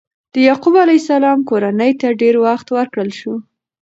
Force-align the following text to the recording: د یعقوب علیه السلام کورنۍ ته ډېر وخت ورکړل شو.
د 0.33 0.35
یعقوب 0.47 0.75
علیه 0.83 0.99
السلام 1.03 1.39
کورنۍ 1.49 1.91
ته 2.01 2.07
ډېر 2.21 2.35
وخت 2.45 2.67
ورکړل 2.77 3.09
شو. 3.19 3.33